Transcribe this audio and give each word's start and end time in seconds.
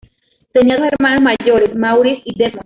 Tenía 0.51 0.77
dos 0.79 0.87
hermanos 0.93 1.21
mayores 1.21 1.77
Maurice 1.77 2.23
y 2.25 2.35
Desmond. 2.35 2.59